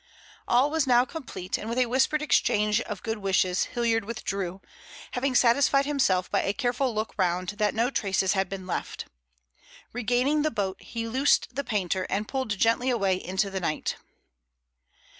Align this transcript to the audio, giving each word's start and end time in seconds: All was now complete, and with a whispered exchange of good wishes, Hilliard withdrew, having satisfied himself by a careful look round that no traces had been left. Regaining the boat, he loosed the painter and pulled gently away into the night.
All 0.47 0.71
was 0.71 0.87
now 0.87 1.05
complete, 1.05 1.59
and 1.59 1.69
with 1.69 1.77
a 1.77 1.85
whispered 1.85 2.23
exchange 2.23 2.81
of 2.81 3.03
good 3.03 3.19
wishes, 3.19 3.65
Hilliard 3.65 4.03
withdrew, 4.03 4.59
having 5.11 5.35
satisfied 5.35 5.85
himself 5.85 6.27
by 6.31 6.41
a 6.41 6.53
careful 6.53 6.91
look 6.95 7.13
round 7.19 7.49
that 7.59 7.75
no 7.75 7.91
traces 7.91 8.33
had 8.33 8.49
been 8.49 8.65
left. 8.65 9.05
Regaining 9.93 10.41
the 10.41 10.49
boat, 10.49 10.81
he 10.81 11.07
loosed 11.07 11.53
the 11.53 11.63
painter 11.63 12.07
and 12.09 12.27
pulled 12.27 12.57
gently 12.57 12.89
away 12.89 13.13
into 13.15 13.51
the 13.51 13.59
night. 13.59 13.95